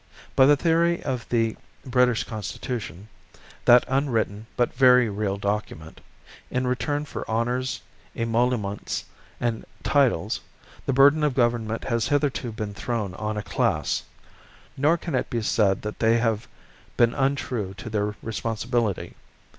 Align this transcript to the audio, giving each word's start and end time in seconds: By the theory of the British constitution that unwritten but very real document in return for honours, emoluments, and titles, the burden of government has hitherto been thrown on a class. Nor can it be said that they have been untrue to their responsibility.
By 0.35 0.47
the 0.47 0.57
theory 0.57 1.03
of 1.03 1.29
the 1.29 1.55
British 1.85 2.23
constitution 2.23 3.07
that 3.65 3.85
unwritten 3.87 4.47
but 4.57 4.73
very 4.73 5.09
real 5.09 5.37
document 5.37 6.01
in 6.49 6.65
return 6.65 7.05
for 7.05 7.23
honours, 7.29 7.81
emoluments, 8.15 9.05
and 9.39 9.63
titles, 9.83 10.41
the 10.87 10.91
burden 10.93 11.23
of 11.23 11.35
government 11.35 11.83
has 11.83 12.07
hitherto 12.07 12.51
been 12.51 12.73
thrown 12.73 13.13
on 13.13 13.37
a 13.37 13.43
class. 13.43 14.01
Nor 14.75 14.97
can 14.97 15.13
it 15.13 15.29
be 15.29 15.43
said 15.43 15.83
that 15.83 15.99
they 15.99 16.17
have 16.17 16.47
been 16.97 17.13
untrue 17.13 17.75
to 17.75 17.87
their 17.87 18.15
responsibility. 18.23 19.13